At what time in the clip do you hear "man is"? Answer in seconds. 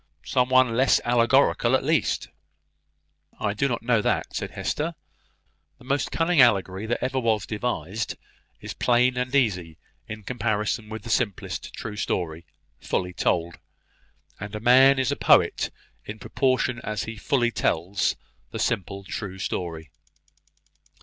14.59-15.11